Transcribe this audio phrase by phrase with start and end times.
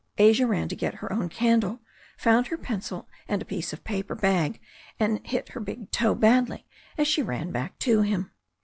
[0.17, 1.79] Asia ran to get her own candle,
[2.17, 4.59] found her pencil and a piece of a paper bag,
[4.99, 6.65] and hit her big toe badly
[6.97, 8.31] as she ran back to him.